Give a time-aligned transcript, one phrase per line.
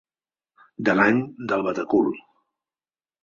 [0.87, 1.19] De l'any
[1.51, 2.09] del batecul.